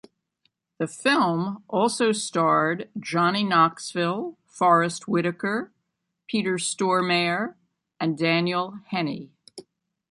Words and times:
The 0.79 0.87
film 0.87 1.63
also 1.67 2.11
starred 2.11 2.89
Johnny 2.99 3.43
Knoxville, 3.43 4.35
Forest 4.47 5.07
Whitaker, 5.07 5.71
Peter 6.25 6.55
Stormare, 6.55 7.53
and 7.99 8.17
Daniel 8.17 8.79
Henney. 8.87 9.29